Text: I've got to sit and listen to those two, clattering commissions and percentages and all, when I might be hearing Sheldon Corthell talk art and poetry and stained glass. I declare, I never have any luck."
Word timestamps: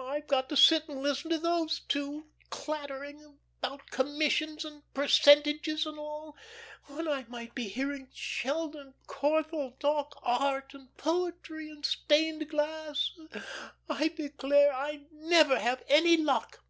I've 0.00 0.26
got 0.26 0.48
to 0.48 0.56
sit 0.56 0.88
and 0.88 1.00
listen 1.00 1.30
to 1.30 1.38
those 1.38 1.82
two, 1.86 2.32
clattering 2.50 3.38
commissions 3.92 4.64
and 4.64 4.82
percentages 4.92 5.86
and 5.86 6.00
all, 6.00 6.36
when 6.88 7.06
I 7.06 7.26
might 7.28 7.54
be 7.54 7.68
hearing 7.68 8.08
Sheldon 8.12 8.94
Corthell 9.06 9.78
talk 9.78 10.18
art 10.24 10.74
and 10.74 10.92
poetry 10.96 11.70
and 11.70 11.86
stained 11.86 12.48
glass. 12.50 13.12
I 13.88 14.08
declare, 14.08 14.72
I 14.72 15.04
never 15.12 15.60
have 15.60 15.84
any 15.88 16.16
luck." 16.16 16.64